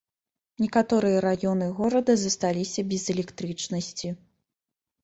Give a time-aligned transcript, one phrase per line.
[0.63, 4.07] Некаторыя раёны горада засталіся без электрычнасці.